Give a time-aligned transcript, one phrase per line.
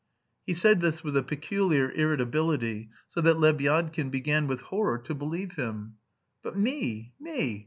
[0.47, 5.57] He said this with a peculiar irritability, so that Lebyadkin began with horror to believe
[5.57, 5.97] him.
[6.41, 7.59] "But me, me?